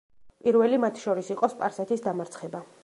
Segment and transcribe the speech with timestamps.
[0.45, 2.69] პირველი მათ შორის იყო სპარსეთის დამარცხება.